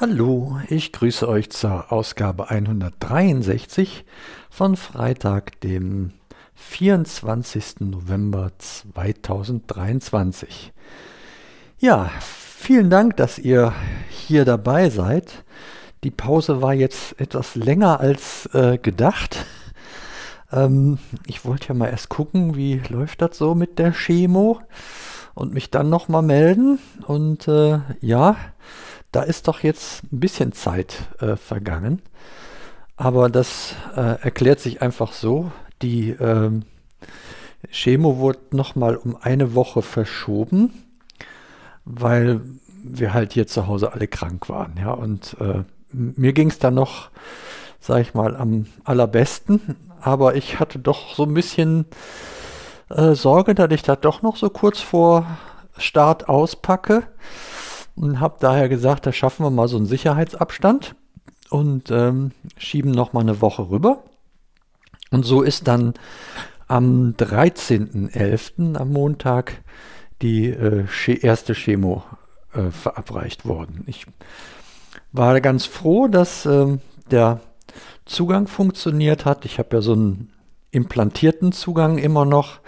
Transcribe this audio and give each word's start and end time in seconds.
Hallo, 0.00 0.58
ich 0.70 0.92
grüße 0.92 1.28
euch 1.28 1.50
zur 1.50 1.92
Ausgabe 1.92 2.48
163 2.48 4.06
von 4.48 4.76
Freitag, 4.76 5.60
dem 5.60 6.12
24. 6.54 7.80
November 7.80 8.52
2023. 8.56 10.72
Ja, 11.80 12.10
vielen 12.18 12.88
Dank, 12.88 13.18
dass 13.18 13.38
ihr 13.38 13.74
hier 14.08 14.46
dabei 14.46 14.88
seid. 14.88 15.44
Die 16.02 16.10
Pause 16.10 16.62
war 16.62 16.72
jetzt 16.72 17.20
etwas 17.20 17.54
länger 17.54 18.00
als 18.00 18.48
äh, 18.54 18.78
gedacht. 18.78 19.44
Ähm, 20.50 20.96
ich 21.26 21.44
wollte 21.44 21.68
ja 21.68 21.74
mal 21.74 21.90
erst 21.90 22.08
gucken, 22.08 22.56
wie 22.56 22.80
läuft 22.88 23.20
das 23.20 23.36
so 23.36 23.54
mit 23.54 23.78
der 23.78 23.92
Chemo 23.92 24.62
und 25.34 25.52
mich 25.52 25.70
dann 25.70 25.90
nochmal 25.90 26.22
melden. 26.22 26.78
Und 27.06 27.46
äh, 27.48 27.80
ja, 28.00 28.36
da 29.12 29.22
ist 29.22 29.48
doch 29.48 29.60
jetzt 29.60 30.04
ein 30.12 30.20
bisschen 30.20 30.52
Zeit 30.52 31.08
äh, 31.20 31.36
vergangen. 31.36 32.02
Aber 32.96 33.28
das 33.28 33.74
äh, 33.96 34.20
erklärt 34.22 34.60
sich 34.60 34.82
einfach 34.82 35.12
so. 35.12 35.50
Die 35.82 36.10
ähm, 36.10 36.64
Chemo 37.70 38.18
wurde 38.18 38.40
nochmal 38.50 38.96
um 38.96 39.16
eine 39.16 39.54
Woche 39.54 39.82
verschoben, 39.82 40.72
weil 41.84 42.40
wir 42.82 43.14
halt 43.14 43.32
hier 43.32 43.46
zu 43.46 43.66
Hause 43.66 43.92
alle 43.92 44.06
krank 44.06 44.48
waren. 44.48 44.76
Ja, 44.78 44.92
und 44.92 45.36
äh, 45.40 45.64
mir 45.92 46.32
ging 46.32 46.50
es 46.50 46.58
dann 46.58 46.74
noch, 46.74 47.10
sag 47.80 48.00
ich 48.02 48.14
mal, 48.14 48.36
am 48.36 48.66
allerbesten. 48.84 49.76
Aber 50.00 50.34
ich 50.34 50.60
hatte 50.60 50.78
doch 50.78 51.14
so 51.14 51.24
ein 51.24 51.34
bisschen 51.34 51.86
äh, 52.90 53.14
Sorge, 53.14 53.54
dass 53.54 53.70
ich 53.70 53.82
das 53.82 54.00
doch 54.00 54.22
noch 54.22 54.36
so 54.36 54.50
kurz 54.50 54.80
vor 54.80 55.26
Start 55.78 56.28
auspacke 56.28 57.04
und 58.00 58.18
habe 58.18 58.36
daher 58.40 58.68
gesagt, 58.70 59.06
da 59.06 59.12
schaffen 59.12 59.44
wir 59.44 59.50
mal 59.50 59.68
so 59.68 59.76
einen 59.76 59.84
Sicherheitsabstand 59.84 60.94
und 61.50 61.90
ähm, 61.90 62.32
schieben 62.56 62.92
noch 62.92 63.12
mal 63.12 63.20
eine 63.20 63.42
Woche 63.42 63.68
rüber. 63.68 64.04
Und 65.10 65.24
so 65.24 65.42
ist 65.42 65.68
dann 65.68 65.92
am 66.66 67.14
13.11. 67.18 68.76
am 68.76 68.92
Montag 68.92 69.60
die 70.22 70.48
äh, 70.48 70.86
erste 71.20 71.54
Chemo 71.54 72.02
äh, 72.54 72.70
verabreicht 72.70 73.44
worden. 73.44 73.84
Ich 73.86 74.06
war 75.12 75.38
ganz 75.42 75.66
froh, 75.66 76.08
dass 76.08 76.46
äh, 76.46 76.78
der 77.10 77.40
Zugang 78.06 78.46
funktioniert 78.46 79.26
hat. 79.26 79.44
Ich 79.44 79.58
habe 79.58 79.76
ja 79.76 79.82
so 79.82 79.92
einen 79.92 80.32
implantierten 80.70 81.52
Zugang 81.52 81.98
immer 81.98 82.24
noch. 82.24 82.60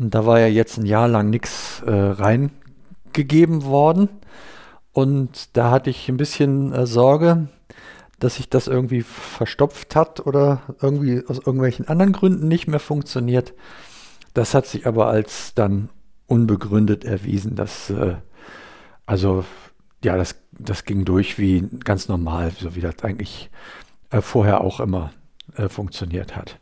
Und 0.00 0.12
da 0.12 0.26
war 0.26 0.40
ja 0.40 0.48
jetzt 0.48 0.76
ein 0.76 0.86
Jahr 0.86 1.06
lang 1.06 1.30
nichts 1.30 1.82
äh, 1.86 1.92
reingegeben 1.92 3.64
worden. 3.64 4.08
Und 4.96 5.54
da 5.58 5.70
hatte 5.72 5.90
ich 5.90 6.08
ein 6.08 6.16
bisschen 6.16 6.72
äh, 6.72 6.86
Sorge, 6.86 7.48
dass 8.18 8.36
sich 8.36 8.48
das 8.48 8.66
irgendwie 8.66 9.02
verstopft 9.02 9.94
hat 9.94 10.24
oder 10.24 10.62
irgendwie 10.80 11.22
aus 11.28 11.36
irgendwelchen 11.36 11.86
anderen 11.86 12.14
Gründen 12.14 12.48
nicht 12.48 12.66
mehr 12.66 12.80
funktioniert. 12.80 13.52
Das 14.32 14.54
hat 14.54 14.64
sich 14.64 14.86
aber 14.86 15.08
als 15.08 15.52
dann 15.52 15.90
unbegründet 16.26 17.04
erwiesen, 17.04 17.56
dass 17.56 17.90
äh, 17.90 18.14
also 19.04 19.44
ja, 20.02 20.16
das, 20.16 20.36
das 20.52 20.86
ging 20.86 21.04
durch 21.04 21.38
wie 21.38 21.68
ganz 21.84 22.08
normal, 22.08 22.52
so 22.58 22.74
wie 22.74 22.80
das 22.80 23.02
eigentlich 23.02 23.50
äh, 24.08 24.22
vorher 24.22 24.62
auch 24.62 24.80
immer 24.80 25.12
äh, 25.56 25.68
funktioniert 25.68 26.34
hat. 26.36 26.58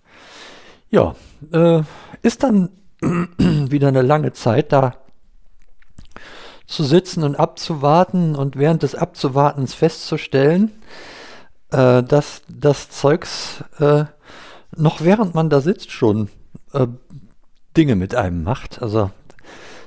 Ja, 0.90 1.14
äh, 1.52 1.82
ist 2.22 2.42
dann 2.42 2.70
wieder 3.00 3.86
eine 3.86 4.02
lange 4.02 4.32
Zeit 4.32 4.72
da 4.72 5.03
zu 6.66 6.84
sitzen 6.84 7.22
und 7.24 7.36
abzuwarten 7.36 8.34
und 8.34 8.56
während 8.56 8.82
des 8.82 8.94
Abzuwartens 8.94 9.74
festzustellen, 9.74 10.72
äh, 11.70 12.02
dass 12.02 12.42
das 12.48 12.90
Zeugs 12.90 13.64
äh, 13.78 14.04
noch 14.76 15.02
während 15.02 15.34
man 15.34 15.50
da 15.50 15.60
sitzt 15.60 15.92
schon 15.92 16.28
äh, 16.72 16.86
Dinge 17.76 17.96
mit 17.96 18.14
einem 18.14 18.42
macht. 18.42 18.82
Also 18.82 19.10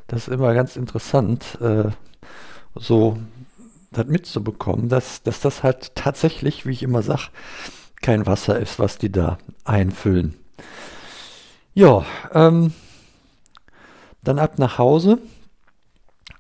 das 0.08 0.28
ist 0.28 0.34
immer 0.34 0.54
ganz 0.54 0.76
interessant, 0.76 1.58
äh, 1.62 1.90
so 2.76 3.18
das 3.92 4.06
mitzubekommen, 4.06 4.90
dass, 4.90 5.24
dass 5.24 5.40
das 5.40 5.64
halt 5.64 5.96
tatsächlich, 5.96 6.66
wie 6.66 6.72
ich 6.72 6.84
immer 6.84 7.02
sage, 7.02 7.30
kein 8.02 8.26
Wasser 8.26 8.60
ist, 8.60 8.80
was 8.80 8.98
die 8.98 9.12
da 9.12 9.38
einfüllen. 9.66 10.36
Ja, 11.74 12.06
ähm, 12.34 12.74
dann 14.24 14.40
ab 14.40 14.60
nach 14.60 14.78
Hause 14.78 15.20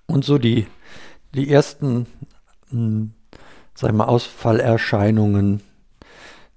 und 0.07 0.25
so 0.25 0.38
die, 0.38 0.68
die 1.35 1.50
ersten, 1.50 2.07
hm, 2.69 3.13
sag 3.75 3.94
mal, 3.94 4.06
Ausfallerscheinungen, 4.06 5.62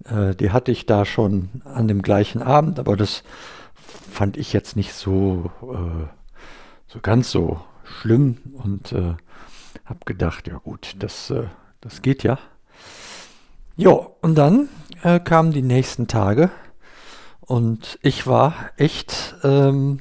äh, 0.05 0.35
die 0.35 0.51
hatte 0.51 0.73
ich 0.73 0.87
da 0.87 1.05
schon 1.05 1.63
an 1.65 1.89
dem 1.89 2.03
gleichen 2.03 2.43
Abend, 2.43 2.79
aber 2.79 2.97
das 2.97 3.23
fand 4.11 4.37
ich 4.37 4.53
jetzt 4.53 4.77
nicht 4.77 4.95
so, 4.95 5.51
äh, 5.63 6.07
so 6.87 7.01
ganz 7.03 7.31
so 7.31 7.61
schlimm 7.85 8.39
und 8.55 8.93
äh, 8.93 9.15
habe 9.85 10.01
gedacht, 10.07 10.49
ja 10.49 10.59
gut, 10.59 10.95
das, 10.99 11.31
äh, 11.31 11.45
das 11.81 12.03
geht 12.03 12.23
ja. 12.23 12.39
Ja, 13.77 13.91
und 13.91 14.37
dann 14.37 14.69
äh, 15.03 15.21
kamen 15.21 15.53
die 15.53 15.63
nächsten 15.63 16.07
Tage 16.07 16.51
und 17.41 17.99
ich 18.03 18.27
war 18.27 18.71
echt 18.77 19.35
ähm, 19.43 20.01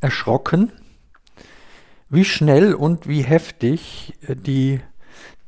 erschrocken, 0.00 0.72
wie 2.10 2.24
schnell 2.24 2.74
und 2.74 3.08
wie 3.08 3.22
heftig 3.22 4.14
äh, 4.26 4.36
die 4.36 4.80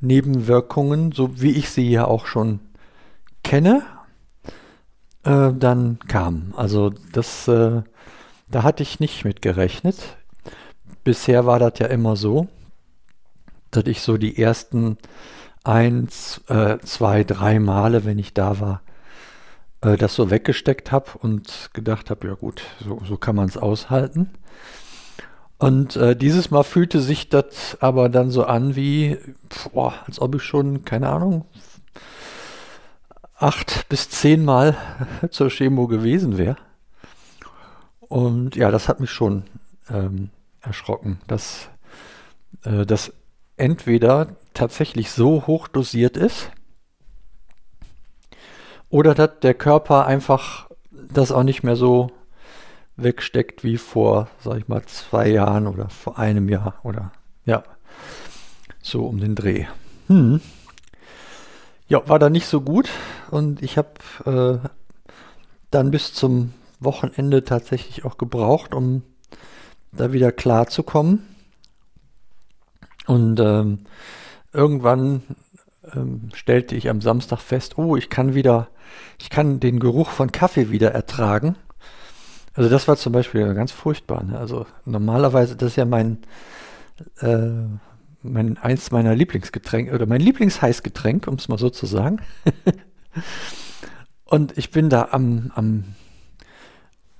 Nebenwirkungen, 0.00 1.12
so 1.12 1.40
wie 1.40 1.52
ich 1.52 1.70
sie 1.70 1.90
ja 1.90 2.06
auch 2.06 2.26
schon 2.26 2.60
kenne, 3.42 3.82
äh, 5.24 5.52
dann 5.52 5.98
kamen. 6.08 6.54
Also 6.56 6.90
das, 7.12 7.48
äh, 7.48 7.82
da 8.50 8.62
hatte 8.62 8.82
ich 8.82 9.00
nicht 9.00 9.24
mit 9.24 9.42
gerechnet. 9.42 10.16
Bisher 11.04 11.46
war 11.46 11.58
das 11.58 11.78
ja 11.78 11.86
immer 11.86 12.16
so, 12.16 12.48
dass 13.70 13.84
ich 13.86 14.02
so 14.02 14.16
die 14.16 14.38
ersten 14.38 14.98
eins, 15.64 16.40
äh, 16.48 16.78
zwei, 16.78 17.24
drei 17.24 17.58
Male, 17.58 18.04
wenn 18.04 18.18
ich 18.18 18.34
da 18.34 18.60
war, 18.60 18.82
äh, 19.82 19.96
das 19.96 20.14
so 20.14 20.30
weggesteckt 20.30 20.92
habe 20.92 21.10
und 21.20 21.70
gedacht 21.72 22.10
habe, 22.10 22.28
ja 22.28 22.34
gut, 22.34 22.62
so, 22.80 23.00
so 23.06 23.16
kann 23.16 23.36
man 23.36 23.48
es 23.48 23.56
aushalten. 23.56 24.30
Und 25.60 25.94
äh, 25.96 26.16
dieses 26.16 26.50
Mal 26.50 26.62
fühlte 26.62 27.02
sich 27.02 27.28
das 27.28 27.76
aber 27.80 28.08
dann 28.08 28.30
so 28.30 28.44
an 28.44 28.76
wie, 28.76 29.18
boah, 29.74 29.92
als 30.06 30.18
ob 30.18 30.34
ich 30.34 30.42
schon, 30.42 30.86
keine 30.86 31.10
Ahnung, 31.10 31.44
acht 33.36 33.86
bis 33.90 34.08
zehn 34.08 34.42
Mal 34.42 34.74
zur 35.30 35.50
Chemo 35.50 35.86
gewesen 35.86 36.38
wäre. 36.38 36.56
Und 38.00 38.56
ja, 38.56 38.70
das 38.70 38.88
hat 38.88 39.00
mich 39.00 39.10
schon 39.10 39.44
ähm, 39.90 40.30
erschrocken, 40.62 41.20
dass 41.26 41.68
äh, 42.64 42.86
das 42.86 43.12
entweder 43.58 44.28
tatsächlich 44.54 45.10
so 45.10 45.46
hoch 45.46 45.68
dosiert 45.68 46.16
ist 46.16 46.50
oder 48.88 49.14
dass 49.14 49.40
der 49.40 49.52
Körper 49.52 50.06
einfach 50.06 50.70
das 50.90 51.32
auch 51.32 51.42
nicht 51.42 51.62
mehr 51.62 51.76
so 51.76 52.12
wegsteckt 53.02 53.64
wie 53.64 53.76
vor, 53.76 54.28
sag 54.42 54.58
ich 54.58 54.68
mal, 54.68 54.82
zwei 54.84 55.28
Jahren 55.28 55.66
oder 55.66 55.88
vor 55.88 56.18
einem 56.18 56.48
Jahr 56.48 56.80
oder 56.82 57.12
ja, 57.44 57.62
so 58.82 59.06
um 59.06 59.18
den 59.20 59.34
Dreh. 59.34 59.66
Hm. 60.08 60.40
Ja, 61.88 62.08
war 62.08 62.18
da 62.18 62.30
nicht 62.30 62.46
so 62.46 62.60
gut 62.60 62.88
und 63.30 63.62
ich 63.62 63.76
habe 63.76 64.60
äh, 64.62 64.68
dann 65.70 65.90
bis 65.90 66.12
zum 66.12 66.52
Wochenende 66.78 67.44
tatsächlich 67.44 68.04
auch 68.04 68.16
gebraucht, 68.16 68.74
um 68.74 69.02
da 69.92 70.12
wieder 70.12 70.32
klar 70.32 70.66
zu 70.68 70.82
kommen. 70.82 71.26
Und 73.06 73.40
ähm, 73.40 73.80
irgendwann 74.52 75.22
ähm, 75.94 76.30
stellte 76.34 76.76
ich 76.76 76.88
am 76.88 77.00
Samstag 77.00 77.40
fest, 77.40 77.78
oh, 77.78 77.96
ich 77.96 78.08
kann 78.08 78.34
wieder, 78.34 78.68
ich 79.18 79.30
kann 79.30 79.60
den 79.60 79.80
Geruch 79.80 80.10
von 80.10 80.32
Kaffee 80.32 80.70
wieder 80.70 80.92
ertragen. 80.92 81.56
Also 82.54 82.68
das 82.68 82.88
war 82.88 82.96
zum 82.96 83.12
Beispiel 83.12 83.54
ganz 83.54 83.72
furchtbar. 83.72 84.24
Ne? 84.24 84.38
Also 84.38 84.66
normalerweise, 84.84 85.56
das 85.56 85.70
ist 85.70 85.76
ja 85.76 85.84
mein, 85.84 86.18
äh, 87.20 87.48
mein 88.22 88.58
eins 88.58 88.90
meiner 88.90 89.14
Lieblingsgetränke 89.14 89.94
oder 89.94 90.06
mein 90.06 90.20
Lieblingsheißgetränk, 90.20 91.26
um 91.26 91.34
es 91.34 91.48
mal 91.48 91.58
so 91.58 91.70
zu 91.70 91.86
sagen. 91.86 92.20
und 94.24 94.58
ich 94.58 94.70
bin 94.70 94.90
da 94.90 95.08
am, 95.12 95.52
am 95.54 95.84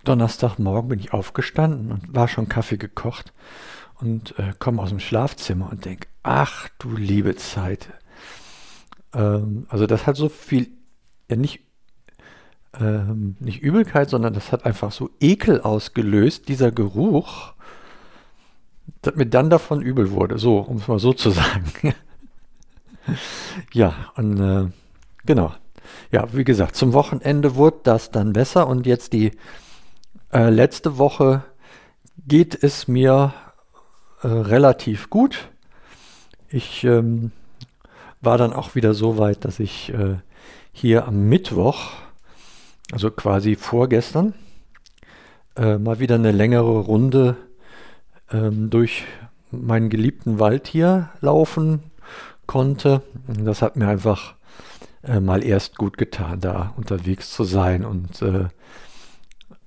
Donnerstagmorgen 0.05 0.89
bin 0.89 0.99
ich 0.99 1.13
aufgestanden 1.13 1.93
und 1.93 2.15
war 2.15 2.29
schon 2.29 2.49
Kaffee 2.49 2.79
gekocht 2.79 3.33
und 4.01 4.39
äh, 4.39 4.53
komme 4.59 4.83
aus 4.83 4.89
dem 4.89 5.01
Schlafzimmer 5.01 5.71
und 5.71 5.85
denke, 5.85 6.09
ach 6.23 6.69
du 6.79 6.97
liebe 6.97 7.37
Zeit. 7.37 7.89
Ähm, 9.13 9.67
also 9.69 9.87
das 9.87 10.07
hat 10.07 10.17
so 10.17 10.29
viel, 10.29 10.69
ja 11.29 11.37
nicht 11.37 11.61
ähm, 12.79 13.37
nicht 13.41 13.61
Übelkeit, 13.63 14.11
sondern 14.11 14.35
das 14.35 14.53
hat 14.53 14.65
einfach 14.65 14.93
so 14.93 15.11
Ekel 15.21 15.61
ausgelöst, 15.61 16.49
dieser 16.49 16.71
Geruch, 16.71 17.55
dass 19.03 19.17
mir 19.17 19.27
dann 19.27 19.51
davon 19.51 19.81
übel 19.81 20.11
wurde. 20.11 20.39
So, 20.39 20.59
um 20.59 20.77
es 20.77 20.89
mal 20.89 20.99
so 20.99 21.13
zu 21.13 21.31
sagen. 21.31 21.95
ja, 23.73 23.95
und 24.17 24.39
äh, 24.41 24.71
genau. 25.27 25.53
Ja, 26.13 26.33
wie 26.33 26.45
gesagt, 26.45 26.77
zum 26.77 26.93
Wochenende 26.93 27.57
wurde 27.57 27.79
das 27.83 28.11
dann 28.11 28.33
besser 28.33 28.67
und 28.69 28.87
jetzt 28.87 29.13
die 29.13 29.33
äh, 30.33 30.51
letzte 30.51 30.99
Woche 30.99 31.43
geht 32.27 32.63
es 32.63 32.87
mir 32.87 33.35
äh, 34.23 34.29
relativ 34.29 35.11
gut. 35.11 35.49
Ich 36.49 36.85
ähm, 36.85 37.33
war 38.21 38.39
dann 38.39 38.53
auch 38.53 38.75
wieder 38.75 38.95
so 38.95 39.19
weit, 39.19 39.45
dass 39.45 39.61
ich 39.61 39.93
äh, 39.93 40.17
hier 40.73 41.07
am 41.07 41.29
Mittwoch, 41.29 41.93
also 42.93 43.11
quasi 43.11 43.57
vorgestern, 43.57 44.35
äh, 45.57 45.79
mal 45.79 45.99
wieder 45.99 46.17
eine 46.17 46.33
längere 46.33 46.81
Runde 46.81 47.37
ähm, 48.31 48.71
durch 48.71 49.05
meinen 49.51 49.91
geliebten 49.91 50.39
Wald 50.39 50.67
hier 50.67 51.11
laufen 51.21 51.83
konnte. 52.47 53.03
Das 53.27 53.63
hat 53.63 53.77
mir 53.77 53.89
einfach 53.89 54.35
äh, 55.03 55.21
mal 55.21 55.45
erst 55.45 55.79
gut 55.79 55.99
getan, 55.99 56.41
da 56.41 56.75
unterwegs 56.77 57.33
zu 57.33 57.45
sein 57.45 57.85
und 57.85 58.23
äh, 58.23 58.49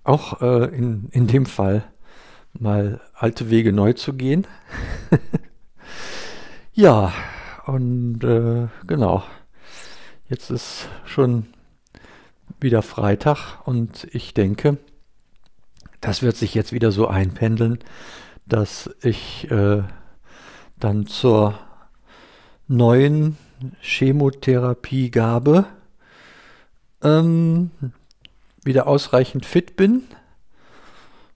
auch 0.03 0.41
äh, 0.41 0.65
in, 0.75 1.07
in 1.11 1.27
dem 1.27 1.45
Fall 1.45 1.83
mal 2.53 3.01
alte 3.13 3.49
Wege 3.49 3.73
neu 3.73 3.93
zu 3.93 4.13
gehen. 4.13 4.45
ja, 6.73 7.13
und 7.65 8.23
äh, 8.23 8.67
genau, 8.85 9.23
jetzt 10.29 10.51
ist 10.51 10.89
schon 11.05 11.47
wieder 12.59 12.81
Freitag 12.81 13.65
und 13.65 14.07
ich 14.11 14.33
denke, 14.33 14.77
das 16.01 16.21
wird 16.21 16.35
sich 16.35 16.53
jetzt 16.53 16.73
wieder 16.73 16.91
so 16.91 17.07
einpendeln, 17.07 17.79
dass 18.45 18.89
ich 19.01 19.49
äh, 19.51 19.83
dann 20.77 21.07
zur 21.07 21.57
neuen 22.67 23.37
Chemotherapiegabe 23.79 25.65
ähm, 27.01 27.71
wieder 28.63 28.87
ausreichend 28.87 29.45
fit 29.45 29.75
bin, 29.75 30.03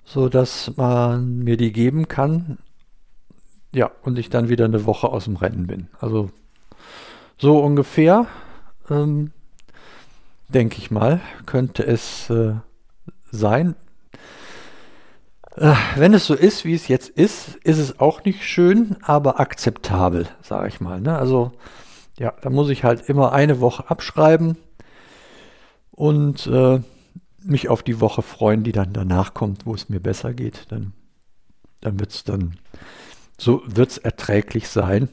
so 0.04 0.30
dass 0.30 0.76
man 0.76 1.40
mir 1.40 1.58
die 1.58 1.72
geben 1.72 2.08
kann. 2.08 2.58
Ja, 3.74 3.92
und 4.02 4.18
ich 4.18 4.30
dann 4.30 4.50
wieder 4.50 4.66
eine 4.66 4.86
Woche 4.86 5.10
aus 5.10 5.26
dem 5.26 5.36
Rennen 5.36 5.68
bin. 5.68 5.88
Also 6.00 6.32
so 7.38 7.60
ungefähr, 7.60 8.26
ähm, 8.90 9.32
denke 10.50 10.78
ich 10.78 10.92
mal, 10.92 11.22
könnte 11.46 11.86
es 11.86 12.30
äh, 12.30 12.56
sein. 13.32 13.76
Äh, 15.56 15.74
wenn 15.96 16.14
es 16.14 16.26
so 16.26 16.34
ist, 16.34 16.66
wie 16.66 16.74
es 16.74 16.88
jetzt 16.88 17.10
ist, 17.10 17.56
ist 17.64 17.80
es 17.80 18.00
auch 18.00 18.24
nicht 18.24 18.44
schön, 18.44 18.98
aber 19.02 19.40
akzeptabel, 19.40 20.28
sage 20.42 20.68
ich 20.68 20.80
mal. 20.80 21.02
Ne? 21.02 21.18
Also 21.18 21.52
ja, 22.20 22.34
da 22.42 22.50
muss 22.50 22.70
ich 22.70 22.84
halt 22.84 23.10
immer 23.10 23.32
eine 23.34 23.60
Woche 23.60 23.90
abschreiben 23.90 24.58
und 25.92 26.48
äh, 26.48 26.80
mich 27.44 27.70
auf 27.70 27.84
die 27.84 28.02
Woche 28.02 28.22
freuen, 28.22 28.64
die 28.64 28.72
dann 28.72 28.94
danach 28.94 29.34
kommt, 29.34 29.66
wo 29.66 29.74
es 29.74 29.90
mir 29.90 30.00
besser 30.00 30.34
geht. 30.34 30.66
Dann, 30.70 30.94
dann 31.82 32.00
wird 32.00 32.12
es 32.12 32.24
dann, 32.24 32.58
so 33.38 33.62
wird 33.66 33.92
es 33.92 33.98
erträglich 33.98 34.70
sein. 34.70 35.10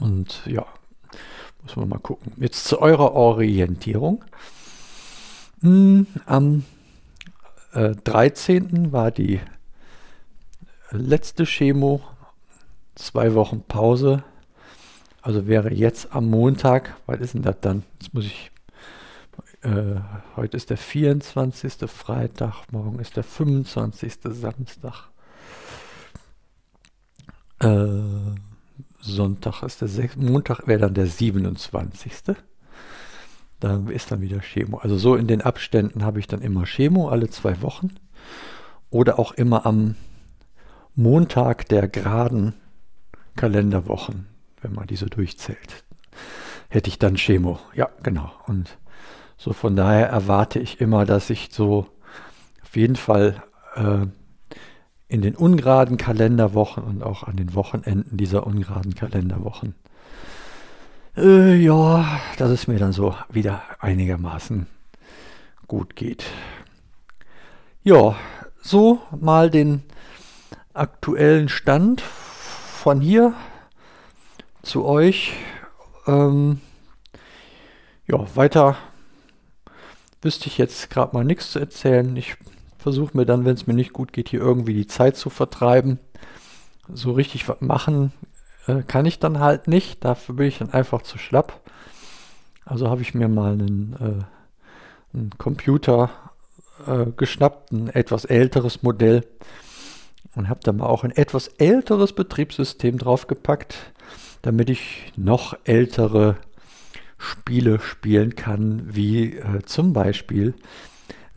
Und 0.00 0.42
ja, 0.46 0.66
muss 1.62 1.76
man 1.76 1.88
mal 1.88 1.98
gucken. 1.98 2.32
Jetzt 2.36 2.64
zu 2.64 2.80
eurer 2.80 3.12
Orientierung. 3.12 4.24
Hm, 5.60 6.06
am 6.26 6.64
äh, 7.72 7.94
13. 8.04 8.92
war 8.92 9.10
die 9.10 9.40
letzte 10.90 11.44
Chemo, 11.44 12.00
zwei 12.94 13.34
Wochen 13.34 13.62
Pause. 13.62 14.24
Also 15.20 15.46
wäre 15.46 15.72
jetzt 15.72 16.12
am 16.14 16.30
Montag, 16.30 16.96
was 17.06 17.20
ist 17.20 17.34
denn 17.34 17.42
das 17.42 17.56
dann? 17.60 17.82
Jetzt 18.00 18.14
muss 18.14 18.24
ich, 18.24 18.50
äh, 19.62 19.96
heute 20.36 20.56
ist 20.56 20.70
der 20.70 20.76
24. 20.76 21.90
Freitag, 21.90 22.70
morgen 22.70 22.98
ist 23.00 23.16
der 23.16 23.24
25. 23.24 24.14
Samstag. 24.22 25.10
Äh, 27.60 28.46
Sonntag 29.00 29.62
ist 29.62 29.80
der 29.80 29.88
6. 29.88 30.16
Montag 30.16 30.66
wäre 30.66 30.80
dann 30.80 30.94
der 30.94 31.06
27. 31.06 32.12
Da 33.60 33.82
ist 33.88 34.10
dann 34.10 34.20
wieder 34.20 34.40
Chemo. 34.40 34.78
Also 34.78 34.96
so 34.98 35.16
in 35.16 35.26
den 35.26 35.42
Abständen 35.42 36.04
habe 36.04 36.20
ich 36.20 36.26
dann 36.26 36.42
immer 36.42 36.64
Chemo, 36.64 37.08
alle 37.08 37.28
zwei 37.28 37.60
Wochen. 37.62 37.94
Oder 38.90 39.18
auch 39.18 39.32
immer 39.32 39.66
am 39.66 39.96
Montag 40.94 41.68
der 41.68 41.88
geraden 41.88 42.54
Kalenderwochen, 43.36 44.26
wenn 44.60 44.74
man 44.74 44.86
diese 44.86 45.06
durchzählt, 45.06 45.84
hätte 46.68 46.88
ich 46.88 46.98
dann 46.98 47.14
Chemo. 47.16 47.58
Ja, 47.74 47.88
genau. 48.02 48.32
Und 48.46 48.78
so 49.36 49.52
von 49.52 49.76
daher 49.76 50.08
erwarte 50.08 50.58
ich 50.58 50.80
immer, 50.80 51.04
dass 51.04 51.30
ich 51.30 51.50
so 51.52 51.86
auf 52.62 52.76
jeden 52.76 52.96
Fall 52.96 53.42
äh, 53.76 54.06
in 55.08 55.22
den 55.22 55.34
ungeraden 55.34 55.96
Kalenderwochen 55.96 56.84
und 56.84 57.02
auch 57.02 57.22
an 57.22 57.36
den 57.36 57.54
Wochenenden 57.54 58.16
dieser 58.16 58.46
ungeraden 58.46 58.94
Kalenderwochen 58.94 59.74
äh, 61.18 61.56
ja, 61.56 62.20
dass 62.36 62.50
es 62.50 62.66
mir 62.68 62.78
dann 62.78 62.92
so 62.92 63.14
wieder 63.28 63.62
einigermaßen 63.80 64.66
gut 65.66 65.96
geht. 65.96 66.24
Ja, 67.82 68.16
so 68.60 69.02
mal 69.20 69.50
den 69.50 69.82
aktuellen 70.74 71.48
Stand 71.48 72.00
von 72.00 73.00
hier 73.00 73.34
zu 74.62 74.84
euch. 74.84 75.32
Ähm, 76.06 76.60
ja, 78.06 78.24
weiter 78.36 78.76
wüsste 80.22 80.46
ich 80.46 80.58
jetzt 80.58 80.90
gerade 80.90 81.16
mal 81.16 81.24
nichts 81.24 81.50
zu 81.50 81.58
erzählen. 81.58 82.16
Ich 82.16 82.36
versuche 82.78 83.16
mir 83.16 83.26
dann, 83.26 83.44
wenn 83.44 83.54
es 83.54 83.66
mir 83.66 83.74
nicht 83.74 83.92
gut 83.92 84.12
geht, 84.12 84.28
hier 84.28 84.40
irgendwie 84.40 84.74
die 84.74 84.86
Zeit 84.86 85.16
zu 85.16 85.30
vertreiben. 85.30 85.98
So 86.92 87.12
richtig 87.12 87.48
was 87.48 87.60
machen 87.60 88.12
äh, 88.66 88.82
kann 88.82 89.06
ich 89.06 89.18
dann 89.18 89.40
halt 89.40 89.68
nicht. 89.68 90.04
Dafür 90.04 90.36
bin 90.36 90.46
ich 90.46 90.58
dann 90.58 90.72
einfach 90.72 91.02
zu 91.02 91.18
schlapp. 91.18 91.60
Also 92.64 92.88
habe 92.88 93.02
ich 93.02 93.14
mir 93.14 93.28
mal 93.28 93.52
einen, 93.52 93.96
äh, 95.14 95.16
einen 95.16 95.30
Computer 95.38 96.10
äh, 96.86 97.06
geschnappt, 97.16 97.72
ein 97.72 97.88
etwas 97.88 98.24
älteres 98.24 98.82
Modell 98.82 99.26
und 100.34 100.48
habe 100.48 100.60
da 100.62 100.72
mal 100.72 100.86
auch 100.86 101.04
ein 101.04 101.10
etwas 101.10 101.48
älteres 101.48 102.12
Betriebssystem 102.12 102.98
draufgepackt, 102.98 103.92
damit 104.42 104.70
ich 104.70 105.12
noch 105.16 105.56
ältere 105.64 106.36
Spiele 107.16 107.80
spielen 107.80 108.36
kann, 108.36 108.82
wie 108.94 109.36
äh, 109.36 109.62
zum 109.64 109.92
Beispiel 109.92 110.54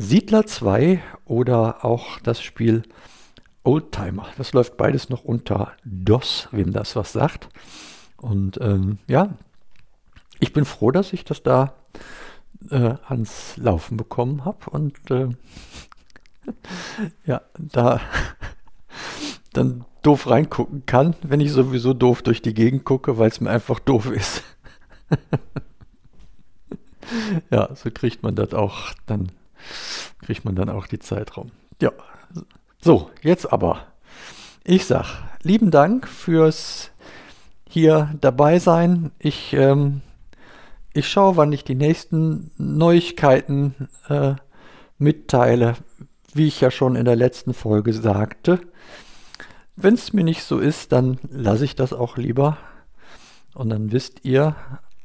Siedler 0.02 0.48
2 0.48 1.00
oder 1.26 1.86
auch 1.86 2.20
das 2.22 2.42
Spiel 2.42 2.82
Oldtimer. 3.64 4.28
Das 4.36 4.52
läuft 4.52 4.76
beides 4.76 5.10
noch 5.10 5.24
unter 5.24 5.74
DOS, 5.86 6.50
wem 6.52 6.74
das 6.74 6.96
was 6.96 7.14
sagt. 7.14 7.50
Und 8.18 8.60
ähm, 8.62 8.98
ja, 9.08 9.38
ich 10.40 10.54
bin 10.54 10.66
froh, 10.66 10.90
dass 10.90 11.14
ich 11.14 11.24
das 11.24 11.44
da 11.44 11.76
äh, 12.72 12.96
ans 13.08 13.58
Laufen 13.58 13.96
bekommen 13.96 14.44
habe 14.44 14.72
und 14.72 15.12
äh, 15.12 15.30
ja, 17.26 17.42
da 17.60 18.02
dann 19.54 19.86
doof 20.02 20.28
reingucken 20.28 20.88
kann, 20.88 21.16
wenn 21.22 21.42
ich 21.42 21.52
sowieso 21.52 21.94
doof 21.94 22.24
durch 22.24 22.42
die 22.42 22.56
Gegend 22.56 22.86
gucke, 22.86 23.20
weil 23.20 23.30
es 23.30 23.40
mir 23.40 23.52
einfach 23.52 23.80
doof 23.80 24.10
ist. 24.10 24.42
ja, 27.52 27.76
so 27.76 27.92
kriegt 27.92 28.24
man 28.24 28.34
das 28.34 28.56
auch, 28.56 28.94
dann 29.06 29.32
kriegt 30.22 30.46
man 30.46 30.56
dann 30.56 30.70
auch 30.70 30.88
die 30.88 31.00
Zeit 31.00 31.38
rum. 31.38 31.52
Ja, 31.82 31.92
so, 32.82 33.10
jetzt 33.22 33.52
aber. 33.52 33.88
Ich 34.64 34.86
sag 34.86 35.32
lieben 35.44 35.72
Dank 35.72 36.08
fürs 36.08 36.92
hier 37.68 38.14
dabei 38.20 38.60
sein. 38.60 39.12
Ich, 39.20 39.54
ähm, 39.54 40.02
ich 40.94 41.08
schaue, 41.08 41.38
wann 41.38 41.52
ich 41.52 41.64
die 41.64 41.76
nächsten 41.76 42.52
Neuigkeiten 42.58 43.88
äh, 44.10 44.36
mitteile, 44.98 45.76
wie 46.34 46.48
ich 46.48 46.62
ja 46.62 46.70
schon 46.70 46.96
in 46.96 47.06
der 47.06 47.16
letzten 47.16 47.54
Folge 47.54 47.94
sagte. 47.94 48.60
Wenn 49.76 49.96
es 49.96 50.14
mir 50.14 50.24
nicht 50.24 50.44
so 50.44 50.60
ist, 50.60 50.92
dann 50.92 51.18
lasse 51.30 51.66
ich 51.66 51.76
das 51.76 51.94
auch 51.94 52.18
lieber. 52.18 52.58
Und 53.54 53.70
dann 53.70 53.92
wisst 53.92 54.24
ihr, 54.24 54.56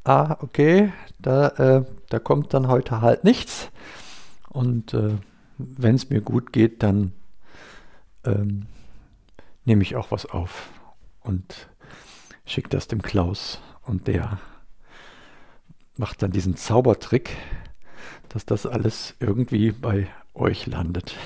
ah, 0.05 0.37
okay, 0.41 0.93
da, 1.19 1.49
äh, 1.49 1.85
da 2.11 2.19
kommt 2.19 2.53
dann 2.53 2.69
heute 2.69 3.01
halt 3.01 3.25
nichts. 3.25 3.71
Und 4.57 4.95
äh, 4.95 5.19
wenn 5.59 5.97
es 5.97 6.09
mir 6.09 6.23
gut 6.23 6.51
geht, 6.51 6.83
dann 6.83 7.13
ähm, 8.25 8.65
nehme 9.67 9.83
ich 9.83 9.97
auch 9.97 10.11
was 10.11 10.25
auf 10.25 10.71
und 11.21 11.69
schicke 12.47 12.71
das 12.71 12.89
dem 12.89 13.03
Klaus 13.03 13.61
und 13.83 14.07
der 14.07 14.41
macht 15.99 16.23
dann 16.23 16.31
diesen 16.31 16.57
Zaubertrick, 16.57 17.37
dass 18.31 18.47
das 18.47 18.65
alles 18.65 19.15
irgendwie 19.21 19.73
bei 19.73 20.09
euch 20.33 20.65
landet. 20.67 21.17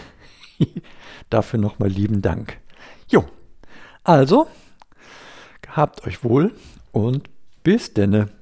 Dafür 1.30 1.60
nochmal 1.60 1.88
lieben 1.88 2.22
Dank. 2.22 2.58
Jo, 3.06 3.28
also, 4.02 4.48
habt 5.68 6.04
euch 6.04 6.24
wohl 6.24 6.52
und 6.90 7.30
bis 7.62 7.94
denne. 7.94 8.39